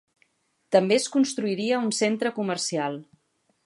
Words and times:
També 0.75 0.97
es 1.03 1.05
construiria 1.17 1.79
un 1.87 1.95
centre 2.01 2.35
comercial. 2.43 3.03